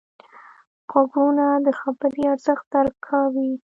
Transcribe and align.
غوږونه 0.89 1.45
د 1.65 1.67
خبرې 1.79 2.23
ارزښت 2.33 2.65
درک 2.73 2.95
کوي 3.07 3.51